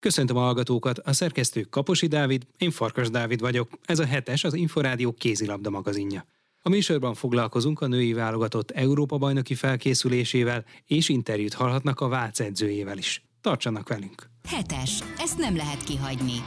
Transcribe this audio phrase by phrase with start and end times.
[0.00, 4.54] Köszöntöm a hallgatókat, a szerkesztő Kaposi Dávid, én Farkas Dávid vagyok, ez a hetes az
[4.54, 6.26] Inforádió kézilabda magazinja.
[6.62, 13.24] A műsorban foglalkozunk a női válogatott Európa-bajnoki felkészülésével, és interjút hallhatnak a Vác edzőjével is.
[13.40, 14.30] Tartsanak velünk!
[14.48, 16.42] Hetes, ezt nem lehet kihagyni.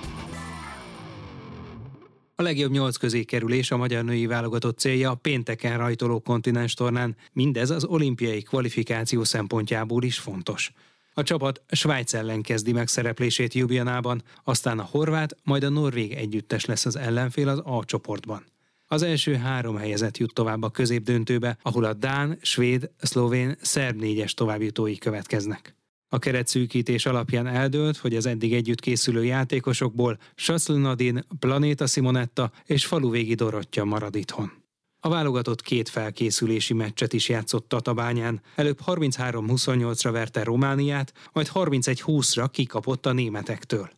[2.35, 7.15] A legjobb nyolc közé kerülés a magyar női válogatott célja a pénteken rajtoló kontinens tornán,
[7.33, 10.71] mindez az olimpiai kvalifikáció szempontjából is fontos.
[11.13, 16.65] A csapat Svájc ellen kezdi meg szereplését Ljubljanában, aztán a horvát, majd a norvég együttes
[16.65, 18.45] lesz az ellenfél az A csoportban.
[18.87, 24.33] Az első három helyezett jut tovább a középdöntőbe, ahol a Dán, Svéd, Szlovén, Szerb négyes
[24.33, 25.75] továbbjutói következnek.
[26.09, 32.85] A keretszűkítés alapján eldőlt, hogy az eddig együtt készülő játékosokból Sasszl Nadine, Planéta Simonetta és
[32.85, 34.60] Faluvégi Dorottya marad itthon.
[35.03, 43.05] A válogatott két felkészülési meccset is játszott Tatabányán, előbb 33-28-ra verte Romániát, majd 31-20-ra kikapott
[43.05, 43.89] a németektől.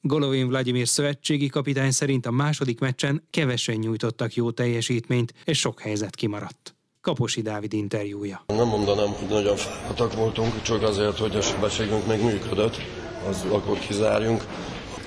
[0.00, 6.14] Golovin Vladimir szövetségi kapitány szerint a második meccsen kevesen nyújtottak jó teljesítményt, és sok helyzet
[6.14, 6.76] kimaradt.
[7.00, 8.44] Kaposi Dávid interjúja.
[8.46, 12.76] Nem mondanám, hogy nagyon fáradtak voltunk, csak azért, hogy a sebességünk még működött,
[13.28, 14.44] az akkor kizárjunk.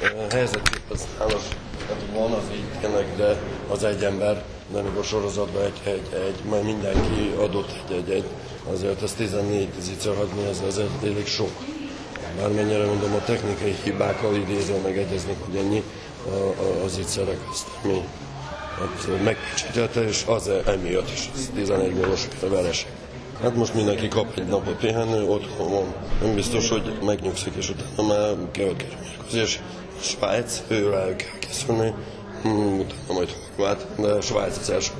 [0.02, 1.47] A helyzet az nálas,
[1.88, 6.50] hát van az így tényleg, de az egy ember, de amikor sorozatban egy, egy, egy,
[6.50, 8.25] majd mindenki adott egy-egy,
[8.73, 11.52] azért ez 14 zicsar hagyni, ez azért elég sok.
[12.38, 15.83] Bármennyire mondom, a technikai hibákkal idézve megegyezni, hogy ennyi
[16.86, 18.02] az zicserek, azt mi
[18.81, 22.88] hát megkicsinyítette, és az emiatt is, az 11 gólos vereség.
[23.41, 25.94] Hát most mindenki kap egy napot pihenni, otthon van.
[26.22, 29.59] Nem biztos, hogy megnyugszik, és utána már kell mérkőzés.
[30.02, 31.94] Svájc, őre el kell készülni,
[32.44, 34.92] utána majd Horvát, de Svájc az első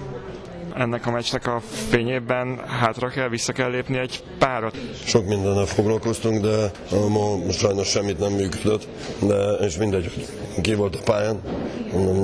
[0.76, 4.78] ennek a meccsnek a fényében hátra kell, vissza kell lépni egy párat.
[5.06, 6.72] Sok mindennel foglalkoztunk, de
[7.10, 8.88] ma sajnos semmit nem működött,
[9.20, 10.28] de és mindegy,
[10.62, 11.42] ki volt a pályán.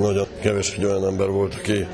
[0.00, 1.86] Nagyon kevés egy olyan ember volt, aki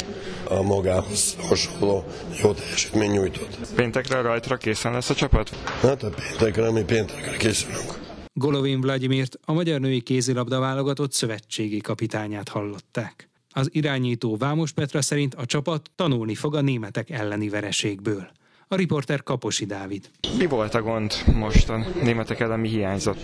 [0.49, 2.05] a magához hasonló
[2.43, 3.59] jó teljesítmény nyújtott.
[3.75, 5.51] Péntekre rajtra készen lesz a csapat?
[5.81, 8.04] Hát a péntekre, mi péntekre készülünk.
[8.37, 13.29] Golovin Vladimirt, a magyar női kézilabda válogatott szövetségi kapitányát hallották.
[13.51, 18.31] Az irányító Vámos Petra szerint a csapat tanulni fog a németek elleni vereségből.
[18.69, 20.11] A riporter Kaposi Dávid.
[20.39, 23.19] Mi volt a gond most a németek ellen, mi hiányzott?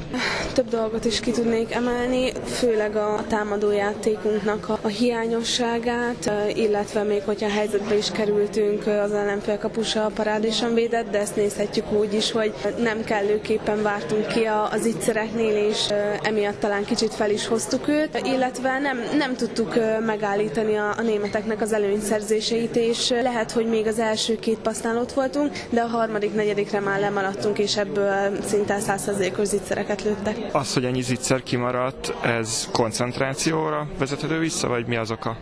[0.54, 7.46] Több dolgot is ki tudnék emelni, főleg a támadójátékunknak a, a hiányosságát, illetve még hogyha
[7.46, 12.54] a helyzetbe is kerültünk, az ellenfél kapusa parádésan védett, de ezt nézhetjük úgy is, hogy
[12.78, 15.86] nem kellőképpen vártunk ki az ittszereknél, és
[16.22, 19.74] emiatt talán kicsit fel is hoztuk őt, illetve nem, nem tudtuk
[20.06, 25.12] megállítani a, a németeknek az előnyszerzéseit, és lehet, hogy még az első két passznál ott
[25.12, 30.36] voltunk, voltunk, de a harmadik, negyedikre már lemaradtunk, és ebből szinte százszerzékos zicsereket lőttek.
[30.52, 35.36] Az, hogy ennyi zicser kimaradt, ez koncentrációra vezethető vissza, vagy mi az oka?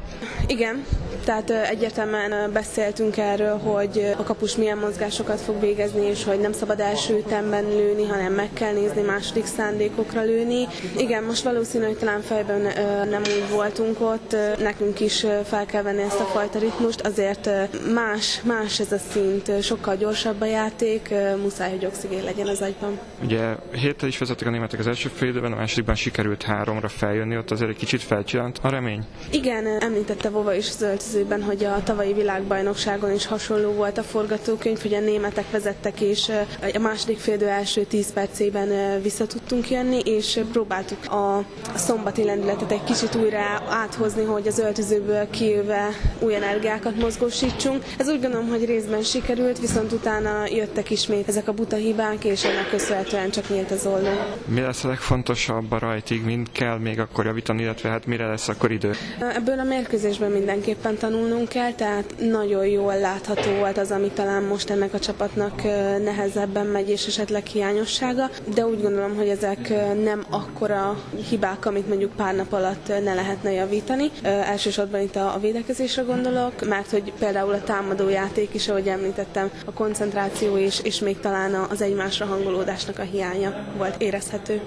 [0.47, 0.85] Igen,
[1.29, 6.81] tehát egyértelműen beszéltünk erről, hogy a kapus milyen mozgásokat fog végezni, és hogy nem szabad
[6.81, 10.67] első ütemben lőni, hanem meg kell nézni második szándékokra lőni.
[10.99, 12.61] Igen, most valószínű, hogy talán fejben
[13.09, 17.51] nem úgy voltunk ott, nekünk is fel kell venni ezt a fajta ritmust, azért
[17.95, 22.99] más, más ez a szint, sokkal gyorsabb a játék, muszáj, hogy oxigén legyen az agyban.
[23.23, 27.37] Ugye héttel is vezettek a németek az első fél időben, a másodikban sikerült háromra feljönni,
[27.37, 29.05] ott azért egy kicsit felcsillant a remény.
[29.31, 30.83] Igen, említette Vova is az
[31.19, 36.31] öltözőben, hogy a tavalyi világbajnokságon is hasonló volt a forgatókönyv, hogy a németek vezettek, és
[36.75, 38.69] a második fél idő első 10 percében
[39.03, 45.31] vissza tudtunk jönni, és próbáltuk a szombati lendületet egy kicsit újra áthozni, hogy az öltözőből
[45.31, 47.85] kijöve új energiákat mozgósítsunk.
[47.99, 52.45] Ez úgy gondolom, hogy részben sikerült, viszont utána jöttek ismét ezek a buta hibák, és
[52.45, 54.13] ennek köszönhetően csak nyílt az olló.
[54.45, 58.49] Mi lesz a legfontosabb a rajtig, mind kell még akkor javítani, illetve hát mire lesz
[58.49, 58.93] akkor idő?
[59.35, 64.71] Ebből a mérkőzésben mindenképpen tanulnunk kell, tehát nagyon jól látható volt az, ami talán most
[64.71, 65.63] ennek a csapatnak
[66.03, 69.69] nehezebben megy, és esetleg hiányossága, de úgy gondolom, hogy ezek
[70.03, 70.97] nem akkora
[71.29, 74.11] hibák, amit mondjuk pár nap alatt ne lehetne javítani.
[74.23, 79.73] Elsősorban itt a védekezésre gondolok, mert hogy például a támadó játék is, ahogy említettem, a
[79.73, 84.61] koncentráció és, és még talán az egymásra hangolódásnak a hiánya volt érezhető.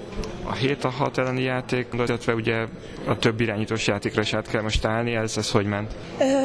[0.44, 2.66] A 7 a 6 elleni játék, illetve ugye
[3.06, 5.94] a több irányítós játékra is át kell most állni, ez, ez hogy ment?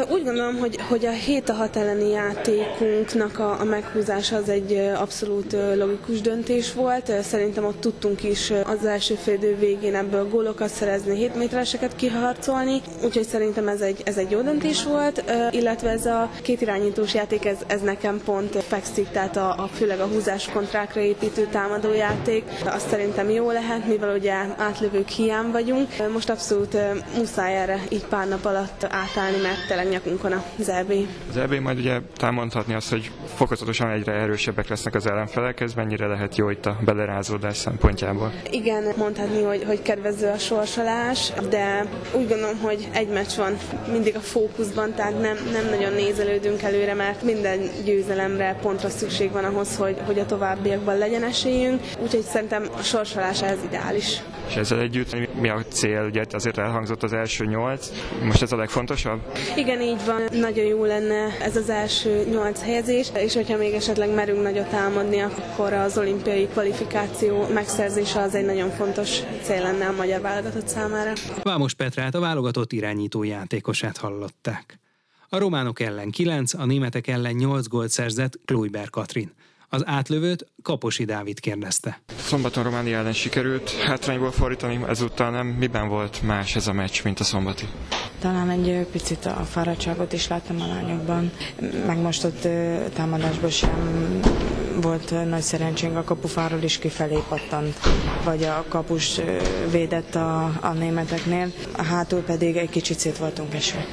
[0.09, 4.91] Úgy gondolom, hogy, hogy a 7 a 6 elleni játékunknak a, a meghúzása az egy
[4.95, 7.11] abszolút logikus döntés volt.
[7.21, 13.27] Szerintem ott tudtunk is az első félidő végén ebből gólokat szerezni, 7 métereseket kiharcolni, úgyhogy
[13.27, 17.57] szerintem ez egy, ez egy jó döntés volt, illetve ez a két irányítós játék, ez,
[17.67, 22.43] ez nekem pont fekszik, tehát a, a főleg a húzás kontrákra építő támadójáték.
[22.65, 25.87] Azt szerintem jó lehet, mivel ugye átlövők hiány vagyunk.
[26.13, 26.77] Most abszolút
[27.17, 30.93] muszáj erre így pár nap alatt átállni, mert tele nyakunkon az EB.
[31.29, 36.07] Az EB majd ugye támadhatni azt, hogy fokozatosan egyre erősebbek lesznek az ellenfelek, ez mennyire
[36.07, 38.31] lehet jó itt a belerázódás szempontjából?
[38.51, 41.85] Igen, mondhatni, hogy, hogy kedvező a sorsolás, de
[42.15, 43.57] úgy gondolom, hogy egy meccs van
[43.91, 49.43] mindig a fókuszban, tehát nem, nem nagyon nézelődünk előre, mert minden győzelemre pontra szükség van
[49.43, 54.21] ahhoz, hogy, hogy a továbbiakban legyen esélyünk, úgyhogy szerintem a sorsolás ez ideális.
[54.47, 56.05] És ezzel együtt mi a cél?
[56.05, 57.89] Ugye azért elhangzott az első nyolc,
[58.23, 59.21] most ez a legfontosabb?
[59.55, 60.21] Igen, így van.
[60.31, 65.19] Nagyon jó lenne ez az első nyolc helyezés, és hogyha még esetleg merünk nagyot támadni,
[65.19, 71.13] akkor az olimpiai kvalifikáció megszerzése az egy nagyon fontos cél lenne a magyar válogatott számára.
[71.43, 74.79] Vámos Petrát a válogatott irányító játékosát hallották.
[75.29, 79.31] A románok ellen 9, a németek ellen 8 gólt szerzett Kluiber Katrin.
[79.69, 82.01] Az átlövőt Kaposi Dávid kérdezte.
[82.19, 85.47] Szombaton Románia ellen sikerült hátrányból fordítani, ezúttal nem.
[85.47, 87.65] Miben volt más ez a meccs, mint a szombati?
[88.19, 91.31] Talán egy picit a fáradtságot is láttam a lányokban,
[91.85, 92.47] meg most ott
[92.93, 94.19] támadásban sem
[94.81, 97.77] volt nagy szerencsénk, a kapufáról is kifelé pattant,
[98.23, 99.19] vagy a kapus
[99.71, 103.85] védett a, a németeknél, a hátul pedig egy kicsit szét voltunk esve.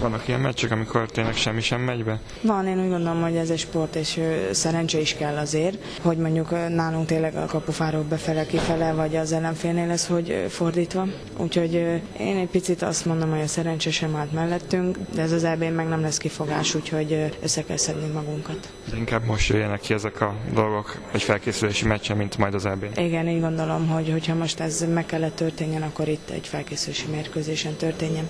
[0.00, 2.20] Vannak ilyen meccsek, amikor tényleg semmi sem megy be?
[2.42, 4.20] Van, én úgy gondolom, hogy ez egy sport, és
[4.50, 9.86] szerencse is kell azért, hogy mondjuk nálunk tényleg a kapufáról befele, kifele, vagy az ellenfélnél
[9.86, 11.06] lesz, hogy fordítva.
[11.36, 11.74] Úgyhogy
[12.18, 15.62] én egy picit azt mondom, hogy a szerencse sem állt mellettünk, de ez az eb
[15.62, 18.68] meg nem lesz kifogás, úgyhogy össze kell szedni magunkat.
[18.90, 22.84] De inkább most jöjjenek ki ezek a dolgok egy felkészülési meccsen, mint majd az eb
[22.96, 27.74] Igen, így gondolom, hogy hogyha most ez meg kellett történjen, akkor itt egy felkészülési mérkőzésen
[27.74, 28.28] történjen.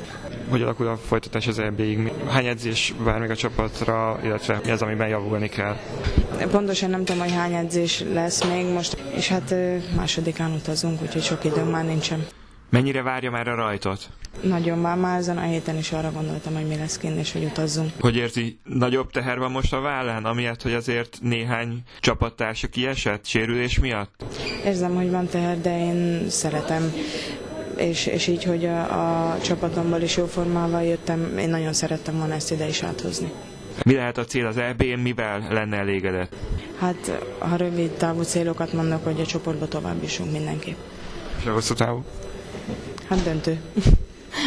[0.49, 2.13] Hogy alakul a folytatás az EB-ig?
[2.29, 5.77] Hány edzés vár még a csapatra, illetve mi az, amiben javulni kell?
[6.51, 9.55] Pontosan nem tudom, hogy hány edzés lesz még most, és hát
[9.97, 12.27] másodikán utazunk, úgyhogy sok időnk már nincsen.
[12.71, 14.09] Mennyire várja már a rajtot?
[14.43, 17.45] Nagyon már, már ezen a héten is arra gondoltam, hogy mi lesz kint, és hogy
[17.45, 17.91] utazzunk.
[18.01, 23.79] Hogy érzi, nagyobb teher van most a vállán, amiatt, hogy azért néhány csapattársa kiesett sérülés
[23.79, 24.25] miatt?
[24.65, 26.93] Érzem, hogy van teher, de én szeretem
[27.81, 32.35] és, és így, hogy a, a csapatomból is jó formával jöttem, én nagyon szerettem volna
[32.35, 33.31] ezt ide is áthozni.
[33.85, 36.35] Mi lehet a cél az EB-n, mivel lenne elégedett?
[36.79, 40.77] Hát, ha rövid távú célokat mondok, hogy a csoportba tovább jussunk mindenki.
[41.41, 42.05] És a hosszú távú?
[43.09, 43.61] Hát döntő.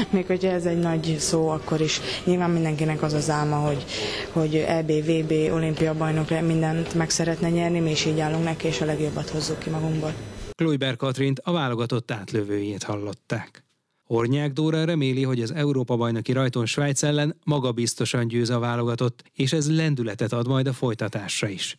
[0.09, 3.85] Még hogyha ez egy nagy szó, akkor is nyilván mindenkinek az az álma, hogy,
[4.31, 8.81] hogy EB, VB, olimpia bajnok mindent meg szeretne nyerni, mi is így állunk neki, és
[8.81, 10.13] a legjobbat hozzuk ki magunkból.
[10.55, 13.63] Kluiber Katrint a válogatott átlövőjét hallották.
[14.03, 19.75] Hornyák Dóra reméli, hogy az Európa-bajnoki rajton Svájc ellen magabiztosan győz a válogatott, és ez
[19.75, 21.77] lendületet ad majd a folytatásra is.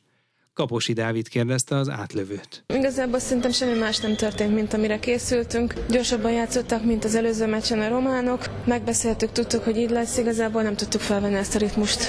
[0.53, 2.65] Kaposi Dávid kérdezte az átlövőt.
[2.75, 5.75] Igazából szerintem semmi más nem történt, mint amire készültünk.
[5.88, 8.67] Gyorsabban játszottak, mint az előző meccsen a románok.
[8.67, 12.00] Megbeszéltük, tudtuk, hogy így lesz, igazából nem tudtuk felvenni ezt a ritmust.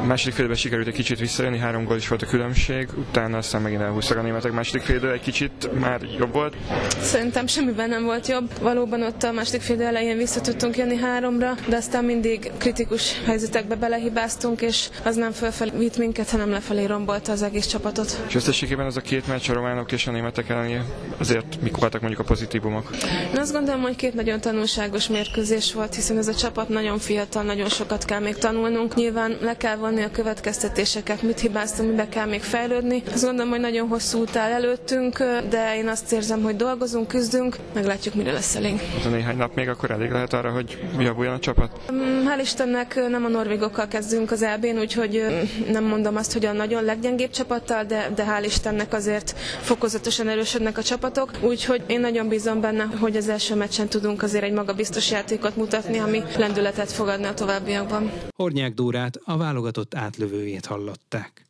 [0.00, 3.62] A második félben sikerült egy kicsit visszajönni, három gól is volt a különbség, utána aztán
[3.62, 6.56] megint elhúztak a németek második félben, egy kicsit már jobb volt.
[7.00, 8.50] Szerintem semmiben nem volt jobb.
[8.60, 13.74] Valóban ott a második fél elején vissza tudtunk jönni háromra, de aztán mindig kritikus helyzetekbe
[13.74, 18.20] belehibáztunk, és az nem fölfelé vitt minket, hanem lefelé rombolta az egész csapatot.
[18.28, 20.80] És összességében az a két meccs a románok és a németek elleni,
[21.18, 22.90] azért mik voltak mondjuk a pozitívumok?
[23.34, 27.42] Én azt gondolom, hogy két nagyon tanulságos mérkőzés volt, hiszen ez a csapat nagyon fiatal,
[27.42, 28.94] nagyon sokat kell még tanulnunk.
[28.94, 33.02] Nyilván le kell levonni a következtetéseket, mit hibáztunk, mibe kell még fejlődni.
[33.12, 35.18] Azt gondolom, hogy nagyon hosszú út áll előttünk,
[35.48, 38.80] de én azt érzem, hogy dolgozunk, küzdünk, meglátjuk, mire lesz elég.
[38.98, 41.70] Ez a néhány nap még akkor elég lehet arra, hogy javuljon a csapat?
[41.92, 45.24] Mm, hál' Istennek nem a norvégokkal kezdünk az EB-n, úgyhogy
[45.72, 50.78] nem mondom azt, hogy a nagyon leggyengébb csapattal, de, de hál' Istennek azért fokozatosan erősödnek
[50.78, 55.10] a csapatok, úgyhogy én nagyon bízom benne, hogy az első meccsen tudunk azért egy magabiztos
[55.10, 58.10] játékot mutatni, ami lendületet fogadni a továbbiakban.
[58.36, 61.46] Hornyák Dórát a válogatott válogatott átlövőjét hallották.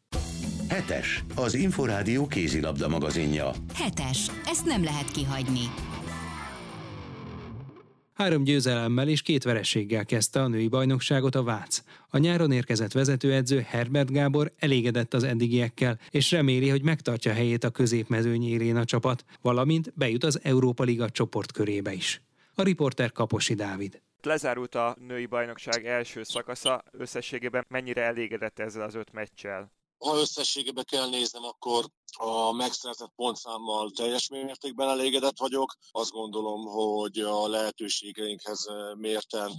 [0.68, 3.50] Hetes, az Inforádió kézilabda magazinja.
[3.74, 5.64] Hetes, ezt nem lehet kihagyni.
[8.12, 11.82] Három győzelemmel és két verességgel kezdte a női bajnokságot a Vác.
[12.08, 17.70] A nyáron érkezett vezetőedző Herbert Gábor elégedett az eddigiekkel, és reméli, hogy megtartja helyét a
[17.70, 22.22] középmezőny élén a csapat, valamint bejut az Európa Liga csoportkörébe is.
[22.54, 24.00] A riporter Kaposi Dávid.
[24.24, 29.72] Lezárult a női bajnokság első szakasza, összességében mennyire elégedett ezzel az öt meccsel?
[29.98, 31.84] Ha összességében kell néznem, akkor
[32.18, 35.74] a megszerzett pontszámmal teljes mértékben elégedett vagyok.
[35.90, 39.52] Azt gondolom, hogy a lehetőségeinkhez mérten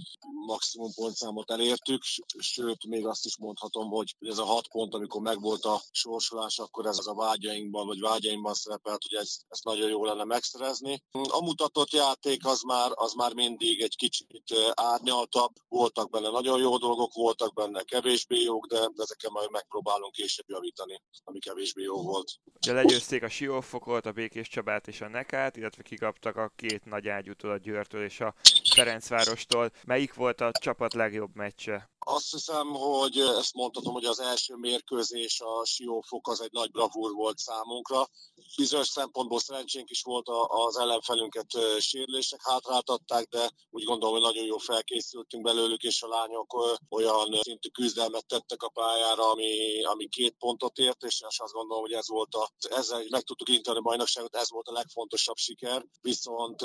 [0.46, 2.02] maximum pontszámot elértük,
[2.38, 6.86] sőt, még azt is mondhatom, hogy ez a hat pont, amikor megvolt a sorsolás, akkor
[6.86, 11.02] ez az a vágyainkban, vagy vágyainkban szerepelt, hogy ezt, ezt nagyon jó lenne megszerezni.
[11.10, 16.76] A mutatott játék az már, az már mindig egy kicsit árnyaltabb, voltak benne nagyon jó
[16.76, 22.30] dolgok, voltak benne kevésbé jók, de ezeken majd megpróbálunk később javítani, ami kevésbé jó volt.
[22.62, 27.08] Ugye legyőzték a Siófokot, a Békés Csabát és a Nekát, illetve kikaptak a két nagy
[27.08, 28.34] ágyútól, a Győrtől és a
[28.74, 29.70] Ferencvárostól.
[29.84, 31.90] Melyik volt a csapat legjobb meccse?
[32.04, 37.12] Azt hiszem, hogy ezt mondhatom, hogy az első mérkőzés a Siófok az egy nagy bravúr
[37.12, 38.08] volt számunkra.
[38.56, 41.46] Bizonyos szempontból szerencsénk is volt az ellenfelünket
[41.78, 47.68] sérülések hátráltatták, de úgy gondolom, hogy nagyon jó felkészültünk belőlük, és a lányok olyan szintű
[47.68, 52.31] küzdelmet tettek a pályára, ami, ami két pontot ért, és azt gondolom, hogy ez volt
[52.34, 55.86] a, ezzel meg tudtuk inteni a bajnokságot, ez volt a legfontosabb siker.
[56.00, 56.62] Viszont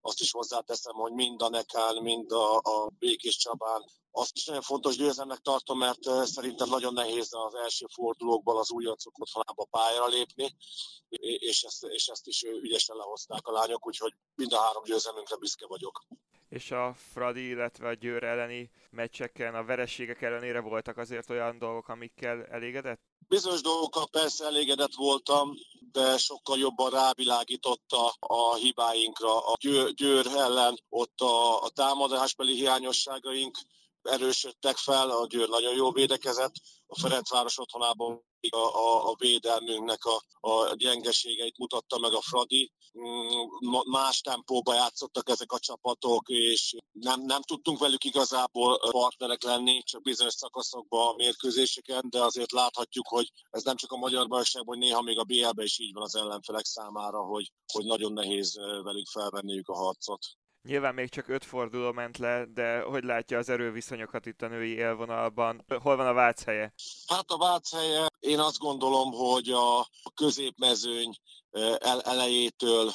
[0.00, 3.84] azt is hozzáteszem, hogy mind a Nekán, mind a, a Békés Csabán
[4.18, 9.18] azt is nagyon fontos győzelmnek tartom, mert szerintem nagyon nehéz az első fordulókban az újoncok
[9.18, 10.56] otthonába pályára lépni,
[11.38, 15.66] és ezt, és ezt is ügyesen lehozták a lányok, úgyhogy mind a három győzelmünkre büszke
[15.66, 16.04] vagyok.
[16.48, 21.88] És a Fradi, illetve a Győr elleni meccseken, a verességek ellenére voltak azért olyan dolgok,
[21.88, 23.00] amikkel elégedett?
[23.28, 25.54] Bizonyos dolgokkal persze elégedett voltam,
[25.92, 29.46] de sokkal jobban rávilágította a hibáinkra.
[29.46, 29.56] A
[29.94, 33.58] Győr, ellen ott a, a támadásbeli hiányosságaink
[34.02, 36.52] erősödtek fel, a Győr nagyon jól védekezett,
[36.86, 42.72] a Ferencváros otthonában a, a, a védelmünknek a, a gyengeségeit mutatta meg a Fradi.
[42.98, 49.82] Mm, más tempóba játszottak ezek a csapatok, és nem, nem tudtunk velük igazából partnerek lenni,
[49.82, 54.76] csak bizonyos szakaszokban a mérkőzéseken, de azért láthatjuk, hogy ez nem csak a magyar bajnokságban,
[54.76, 58.56] hogy néha még a BL-ben is így van az ellenfelek számára, hogy, hogy nagyon nehéz
[58.82, 60.26] velük felvenniük a harcot.
[60.66, 64.74] Nyilván még csak öt forduló ment le, de hogy látja az erőviszonyokat itt a női
[64.74, 65.64] élvonalban?
[65.82, 66.72] Hol van a Vác helye?
[67.06, 71.16] Hát a Vác helye, én azt gondolom, hogy a középmezőny
[71.78, 72.90] el, elejétől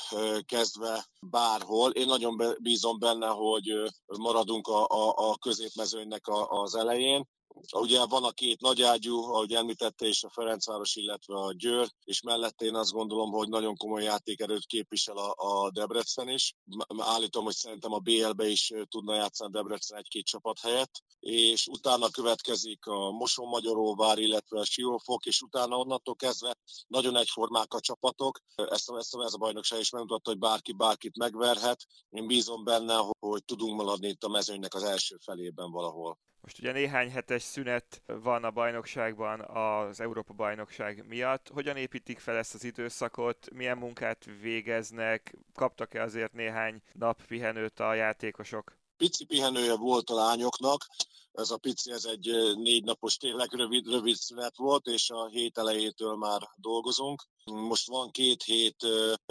[0.46, 1.92] kezdve bárhol.
[1.92, 7.28] Én nagyon bízom benne, hogy maradunk a, a, a középmezőnynek az elején.
[7.76, 12.62] Ugye van a két nagyágyú, ahogy említette, és a Ferencváros, illetve a Győr, és mellett
[12.62, 16.56] én azt gondolom, hogy nagyon komoly játékerőt képvisel a, a Debrecen is.
[16.98, 22.86] Állítom, hogy szerintem a BL-be is tudna játszani Debrecen egy-két csapat helyett, és utána következik
[22.86, 26.56] a Moson-Magyaróvár, illetve a Siófok, és utána onnantól kezdve
[26.88, 28.40] nagyon egyformák a csapatok.
[28.56, 31.86] Ezt a, ezt a, ez a bajnokság is megmutatta, hogy bárki bárkit megverhet.
[32.10, 36.20] Én bízom benne, hogy tudunk maradni itt a mezőnynek az első felében valahol.
[36.42, 41.50] Most ugye néhány hetes szünet van a bajnokságban az Európa bajnokság miatt.
[41.54, 43.48] Hogyan építik fel ezt az időszakot?
[43.54, 45.36] Milyen munkát végeznek?
[45.54, 48.78] Kaptak-e azért néhány nap pihenőt a játékosok?
[48.98, 50.86] Pici pihenője volt a lányoknak,
[51.32, 55.58] ez a pici, ez egy négy napos tényleg rövid, rövid szünet volt, és a hét
[55.58, 57.30] elejétől már dolgozunk.
[57.44, 58.76] Most van két hét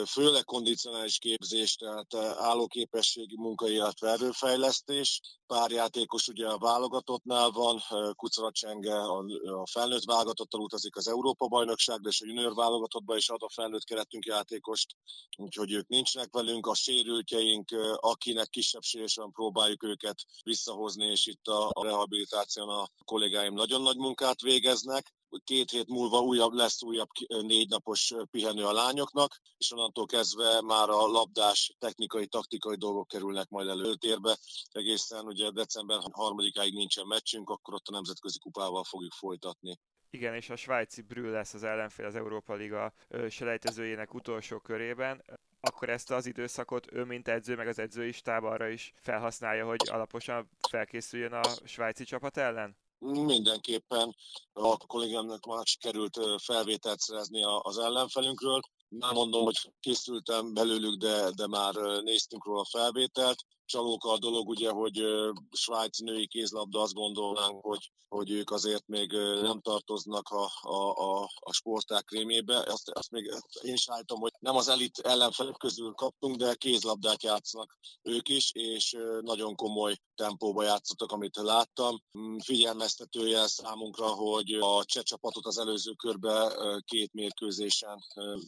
[0.06, 5.20] főleg kondicionális képzés, tehát állóképességi munka, illetve erőfejlesztés.
[5.46, 7.80] Pár játékos ugye a válogatottnál van,
[8.16, 13.50] Kucala Csenge a felnőtt válogatottal utazik az Európa-bajnokságra, és a junior válogatottban is ad a
[13.54, 14.96] felnőtt keretünk játékost,
[15.36, 16.66] úgyhogy ők nincsenek velünk.
[16.66, 23.54] A sérültjeink, akinek kisebb sérülés van, próbáljuk őket visszahozni, és itt a rehabilitáción a kollégáim
[23.54, 25.12] nagyon nagy munkát végeznek
[25.44, 30.88] két hét múlva újabb lesz újabb négy napos pihenő a lányoknak, és onnantól kezdve már
[30.88, 34.38] a labdás technikai, taktikai dolgok kerülnek majd előtérbe.
[34.70, 39.78] Egészen ugye december harmadikáig nincsen meccsünk, akkor ott a nemzetközi kupával fogjuk folytatni.
[40.10, 42.92] Igen, és a svájci Brühl lesz az ellenfél az Európa Liga
[43.28, 45.24] selejtezőjének utolsó körében
[45.60, 49.88] akkor ezt az időszakot ő, mint edző, meg az edzői stáb arra is felhasználja, hogy
[49.90, 52.76] alaposan felkészüljön a svájci csapat ellen?
[52.98, 54.16] Mindenképpen
[54.52, 58.60] a kollégámnak már sikerült felvételt szerezni az ellenfelünkről.
[58.90, 64.48] Nem mondom, hogy készültem belőlük, de, de már néztünk róla a felvételt csalóka a dolog,
[64.48, 65.02] ugye, hogy
[65.50, 71.30] Svájc női kézlabda azt gondolnánk, hogy, hogy ők azért még nem tartoznak a, a, a,
[71.34, 72.56] a sporták krémébe.
[72.56, 77.22] Azt, azt még én is állítom, hogy nem az elit ellenfelek közül kaptunk, de kézlabdát
[77.22, 81.98] játszanak ők is, és nagyon komoly tempóba játszottak, amit láttam.
[82.18, 87.98] Mm, figyelmeztetője számunkra, hogy a cseh csapatot az előző körbe két mérkőzésen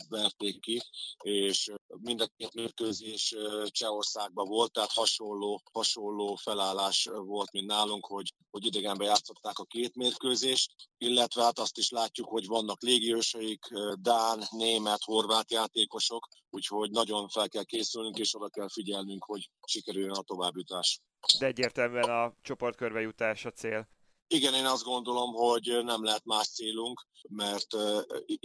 [0.08, 0.82] verték ki,
[1.22, 3.34] és mind a két mérkőzés
[3.66, 9.94] Csehországban volt, tehát hasonló, hasonló felállás volt, mint nálunk, hogy, hogy idegenben játszották a két
[9.94, 13.64] mérkőzést, illetve hát azt is látjuk, hogy vannak légiőseik,
[14.00, 20.10] Dán, Német, Horvát játékosok, úgyhogy nagyon fel kell készülnünk, és oda kell figyelnünk, hogy sikerüljön
[20.10, 21.00] a továbbjutás.
[21.38, 23.88] De egyértelműen a csoportkörbe jutás a cél.
[24.26, 27.66] Igen, én azt gondolom, hogy nem lehet más célunk, mert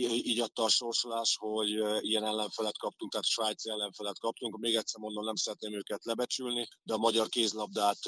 [0.05, 1.69] így adta a sorsolás, hogy
[2.00, 4.57] ilyen ellenfelet kaptunk, tehát svájci ellenfelet kaptunk.
[4.57, 8.00] Még egyszer mondom, nem szeretném őket lebecsülni, de a magyar kézlabdát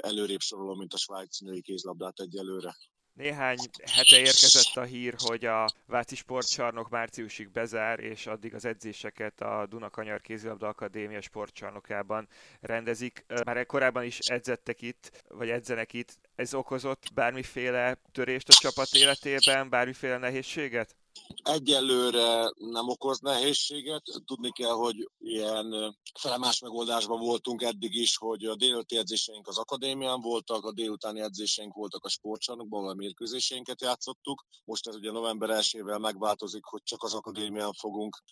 [0.00, 2.76] előrébb sorolom, mint a svájci női kézlabdát egyelőre.
[3.14, 9.40] Néhány hete érkezett a hír, hogy a Váci Sportcsarnok márciusig bezár, és addig az edzéseket
[9.40, 12.28] a Dunakanyar Kézilabda Akadémia sportcsarnokában
[12.60, 13.24] rendezik.
[13.44, 16.18] Már korábban is edzettek itt, vagy edzenek itt.
[16.34, 20.96] Ez okozott bármiféle törést a csapat életében, bármiféle nehézséget?
[21.42, 24.02] Egyelőre nem okoz nehézséget.
[24.24, 30.20] Tudni kell, hogy ilyen felemás megoldásban voltunk eddig is, hogy a délelőtti edzéseink az akadémián
[30.20, 34.44] voltak, a délutáni edzéseink voltak a sportcsarnokban, a mérkőzéseinket játszottuk.
[34.64, 38.22] Most ez ugye november 1 megváltozik, hogy csak az akadémián fogunk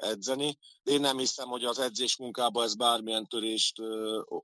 [0.00, 0.58] edzeni.
[0.82, 3.74] Én nem hiszem, hogy az edzés munkában ez bármilyen törést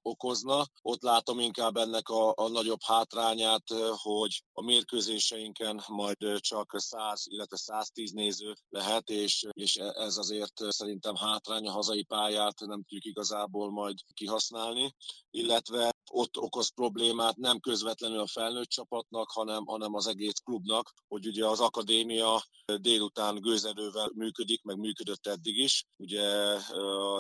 [0.03, 0.67] okozna.
[0.83, 3.65] Ott látom inkább ennek a, a nagyobb hátrányát,
[3.97, 11.15] hogy a mérkőzéseinken majd csak 100, illetve 110 néző lehet, és, és ez azért szerintem
[11.15, 14.95] hátrány a hazai pályát nem tudjuk igazából majd kihasználni,
[15.31, 21.27] illetve ott okoz problémát nem közvetlenül a felnőtt csapatnak, hanem, hanem az egész klubnak, hogy
[21.27, 22.43] ugye az akadémia
[22.77, 25.87] délután gőzerővel működik, meg működött eddig is.
[25.97, 26.57] Ugye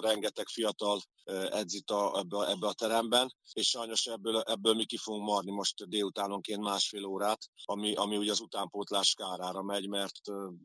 [0.00, 1.00] rengeteg fiatal
[1.50, 5.88] edzit a, ebbe, ebbe a teremben, és sajnos ebből, ebből mi ki fogunk marni most
[5.88, 10.20] délutánonként másfél órát, ami, ami ugye az utánpótlás kárára megy, mert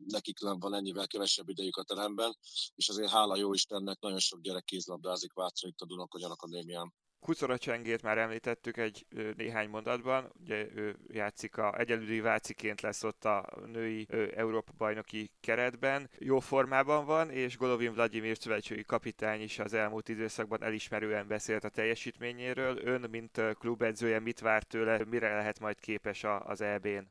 [0.06, 2.38] nekik van ennyivel kevesebb idejük a teremben,
[2.74, 6.94] és azért hála jó Istennek nagyon sok gyerek kézlabdázik Vácra itt a Dunakogyan Akadémián.
[7.24, 13.24] Kucora Csengét már említettük egy néhány mondatban, ugye ő játszik a egyelőri Váciként lesz ott
[13.24, 19.74] a női Európa bajnoki keretben, jó formában van, és Golovin Vladimir szövetségi kapitány is az
[19.74, 22.78] elmúlt időszakban elismerően beszélt a teljesítményéről.
[22.84, 27.06] Ön, mint klubedzője, mit vár tőle, mire lehet majd képes az EB-n?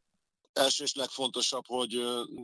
[0.53, 1.93] Első és legfontosabb, hogy,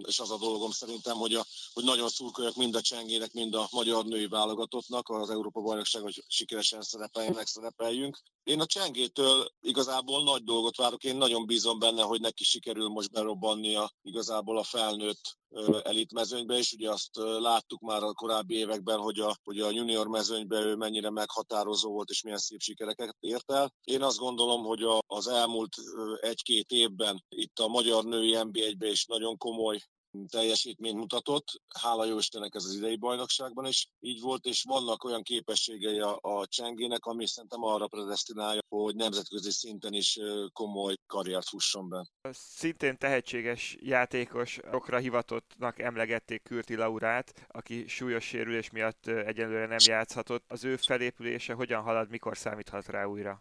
[0.08, 3.68] és az a dolgom szerintem, hogy, a, hogy nagyon szurkoljak mind a csengének, mind a
[3.72, 8.20] magyar női válogatottnak az Európa Bajnokság, hogy sikeresen szerepeljenek, szerepeljünk.
[8.44, 13.12] Én a csengétől igazából nagy dolgot várok, én nagyon bízom benne, hogy neki sikerül most
[13.12, 15.39] berobbannia igazából a felnőtt
[15.84, 17.10] elit mezőnybe, és ugye azt
[17.40, 22.10] láttuk már a korábbi években, hogy a, hogy a junior mezőnyben ő mennyire meghatározó volt,
[22.10, 23.74] és milyen szép sikereket ért el.
[23.84, 25.76] Én azt gondolom, hogy a, az elmúlt
[26.20, 29.80] egy-két évben itt a magyar női NB1-ben is nagyon komoly
[30.28, 31.62] teljesítményt mutatott.
[31.80, 36.18] Hála jó Istennek ez az idei bajnokságban is így volt, és vannak olyan képességei a,
[36.22, 40.20] a Csengének, ami szerintem arra predestinálja, hogy nemzetközi szinten is
[40.54, 42.08] komoly karriert fusson be.
[42.32, 50.44] Szintén tehetséges játékosokra hivatottnak emlegették Kürti Laurát, aki súlyos sérülés miatt egyelőre nem játszhatott.
[50.48, 53.38] Az ő felépülése hogyan halad, mikor számíthat rá újra?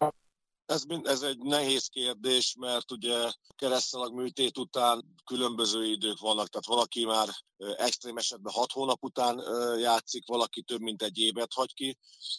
[0.69, 7.05] Ez, ez egy nehéz kérdés, mert ugye keresztalag műtét után különböző idők vannak, tehát valaki
[7.05, 7.29] már
[7.77, 9.43] extrém esetben hat hónap után
[9.79, 11.99] játszik, valaki több mint egy évet hagy ki.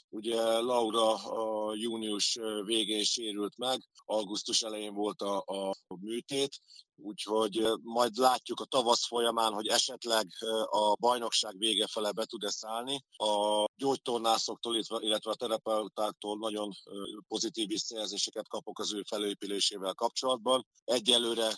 [0.09, 6.61] Ugye Laura a június végén sérült meg, augusztus elején volt a, a műtét,
[7.01, 10.27] úgyhogy majd látjuk a tavasz folyamán, hogy esetleg
[10.69, 13.05] a bajnokság vége fele be tud-e szállni.
[13.17, 16.71] A gyógytornászoktól, illetve a terapeutáktól nagyon
[17.27, 20.67] pozitív visszajelzéseket kapok az ő felépülésével kapcsolatban.
[20.83, 21.57] Egyelőre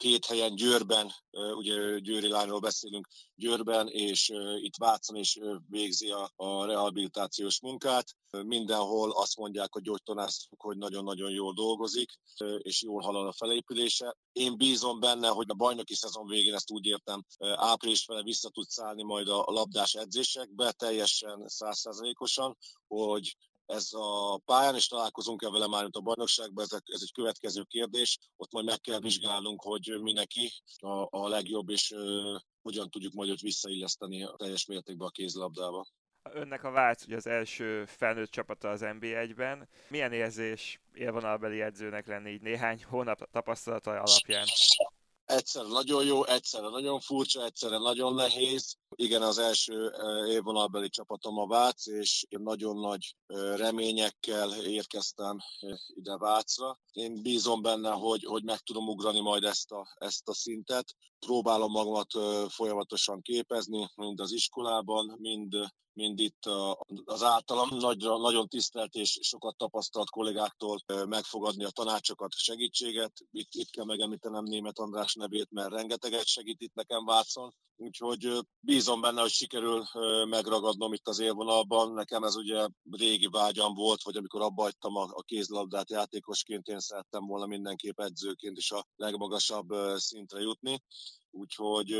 [0.00, 6.64] két helyen Győrben, ugye Győri lányról beszélünk, Győrben és itt Vácon is végzi a, a
[6.64, 8.06] rehabilitációs munkát.
[8.30, 12.10] Mindenhol azt mondják a gyógytornászok, hogy nagyon-nagyon jól dolgozik,
[12.58, 14.16] és jól halad a felépülése.
[14.32, 18.68] Én bízom benne, hogy a bajnoki szezon végén ezt úgy értem, április fele vissza tud
[18.68, 23.36] szállni majd a labdás edzésekbe teljesen százszázalékosan, hogy
[23.70, 28.18] ez a pályán, és találkozunk-e vele már, mint a bajnokságban, ez, ez egy következő kérdés.
[28.36, 33.12] Ott majd meg kell vizsgálnunk, hogy mi neki a, a legjobb, és uh, hogyan tudjuk
[33.12, 35.86] majd őt visszailleszteni a teljes mértékben a kézlabdába.
[36.22, 39.68] Önnek a Vác ugye az első felnőtt csapata az NB1-ben.
[39.88, 44.46] Milyen érzés élvonalbeli edzőnek lenni így néhány hónap tapasztalata alapján?
[45.24, 49.92] Egyszerre nagyon jó, egyszerre nagyon furcsa, egyszerre nagyon nehéz Igen, az első
[50.28, 53.16] évvonalbeli csapatom a Vác, és én nagyon nagy
[53.56, 55.38] reményekkel érkeztem
[55.94, 56.78] ide Vácra.
[56.92, 60.94] Én bízom benne, hogy, hogy meg tudom ugrani majd ezt a, ezt a szintet.
[61.18, 62.10] Próbálom magamat
[62.48, 65.56] folyamatosan képezni, mind az iskolában, mind
[65.92, 66.46] mind itt
[67.04, 73.12] az általam nagyra, nagyon tisztelt és sokat tapasztalt kollégáktól megfogadni a tanácsokat, segítséget.
[73.30, 77.54] Itt, itt kell megemlítenem német András nevét, mert rengeteget segít itt nekem Vácon.
[77.76, 79.84] Úgyhogy bízom benne, hogy sikerül
[80.28, 81.92] megragadnom itt az élvonalban.
[81.92, 87.26] Nekem ez ugye régi vágyam volt, hogy amikor abba hagytam a, kézlabdát játékosként, én szerettem
[87.26, 90.82] volna mindenképp edzőként is a legmagasabb szintre jutni
[91.30, 91.90] úgyhogy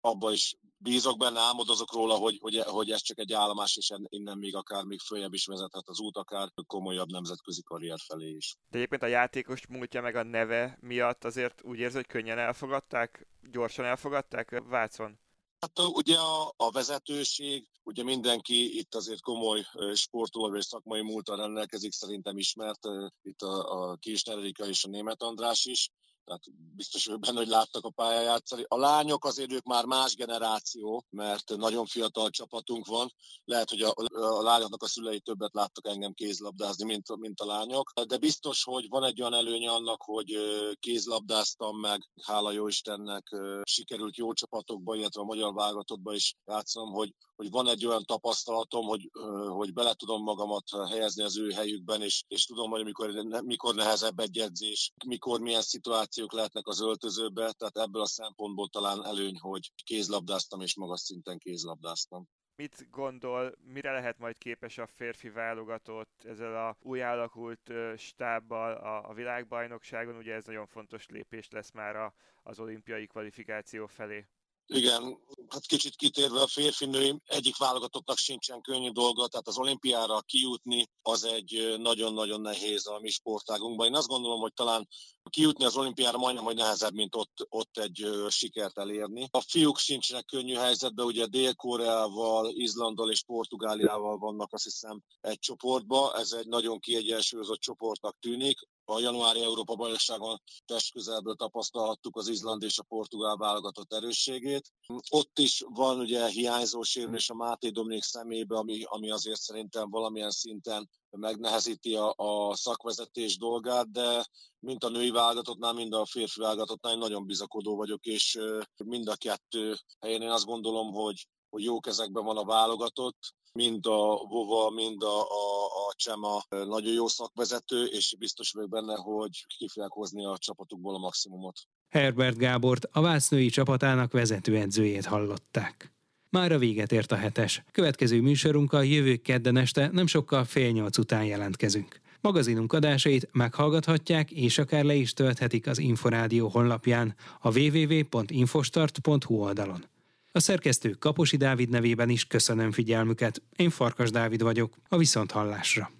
[0.00, 4.38] abba is bízok benne, álmodozok róla, hogy, hogy, hogy ez csak egy állomás, és innen
[4.38, 8.56] még akár még följebb is vezethet az út, akár komolyabb nemzetközi karrier felé is.
[8.68, 13.26] De egyébként a játékos múltja meg a neve miatt azért úgy érzi, hogy könnyen elfogadták,
[13.50, 15.18] gyorsan elfogadták Vácon?
[15.60, 21.92] Hát ugye a, a vezetőség, ugye mindenki itt azért komoly sportoló és szakmai múltal rendelkezik,
[21.92, 22.80] szerintem ismert,
[23.22, 25.90] itt a, a Kis Erika és a Német András is,
[26.30, 28.64] tehát biztos vagyok benne, hogy láttak a pályán játszani.
[28.68, 33.12] A lányok azért ők már más generáció, mert nagyon fiatal csapatunk van.
[33.44, 33.92] Lehet, hogy a,
[34.38, 37.92] a lányoknak a szülei többet láttak engem kézlabdázni, mint, mint a lányok.
[38.06, 40.36] De biztos, hogy van egy olyan előnye annak, hogy
[40.80, 47.14] kézlabdáztam meg, hála jó Istennek, sikerült jó csapatokba, illetve a magyar válogatottba is játszom, hogy,
[47.40, 49.10] hogy van egy olyan tapasztalatom, hogy,
[49.48, 53.10] hogy bele tudom magamat helyezni az ő helyükben, és, és tudom, hogy mikor,
[53.44, 59.04] mikor nehezebb egy edzés, mikor milyen szituációk lehetnek az öltözőbe, tehát ebből a szempontból talán
[59.04, 65.28] előny, hogy kézlabdáztam és magas szinten kézlabdáztam mit gondol, mire lehet majd képes a férfi
[65.28, 70.16] válogatott ezzel a új alakult stábbal a, a világbajnokságon?
[70.16, 74.26] Ugye ez nagyon fontos lépés lesz már a, az olimpiai kvalifikáció felé.
[74.72, 80.86] Igen, hát kicsit kitérve a férfi-női egyik válogatottnak sincsen könnyű dolga, tehát az olimpiára kijutni
[81.02, 83.86] az egy nagyon-nagyon nehéz a mi sportágunkban.
[83.86, 84.88] Én azt gondolom, hogy talán
[85.30, 89.28] kijutni az olimpiára majdnem, hogy nehezebb, mint ott, ott egy sikert elérni.
[89.30, 96.14] A fiúk sincsenek könnyű helyzetben, ugye Dél-Koreával, Izlandal és Portugáliával vannak azt hiszem egy csoportba.
[96.16, 98.58] Ez egy nagyon kiegyensúlyozott csoportnak tűnik
[98.90, 104.72] a januári Európa bajnokságon testközelből tapasztalhattuk az izland és a portugál válogatott erősségét.
[105.10, 110.30] Ott is van ugye hiányzó sérülés a Máté Dominik szemébe, ami, ami azért szerintem valamilyen
[110.30, 114.24] szinten megnehezíti a, a szakvezetés dolgát, de
[114.58, 118.38] mint a női válogatottnál, mind a férfi válogatottnál nagyon bizakodó vagyok, és
[118.84, 123.86] mind a kettő helyen én azt gondolom, hogy, hogy jó kezekben van a válogatott, mind
[123.86, 129.44] a Vova, mind a, a, a Csema nagyon jó szakvezető, és biztos vagyok benne, hogy
[129.58, 131.56] ki fogják hozni a csapatukból a maximumot.
[131.88, 135.92] Herbert Gábort, a Vásznői csapatának vezetőedzőjét hallották.
[136.28, 137.62] Már a véget ért a hetes.
[137.72, 142.00] Következő műsorunkkal jövő kedden este nem sokkal fél nyolc után jelentkezünk.
[142.20, 149.84] Magazinunk adásait meghallgathatják és akár le is tölthetik az Inforádió honlapján a www.infostart.hu oldalon.
[150.32, 153.42] A szerkesztő Kaposi Dávid nevében is köszönöm figyelmüket.
[153.56, 155.90] Én Farkas Dávid vagyok, a Viszonthallásra.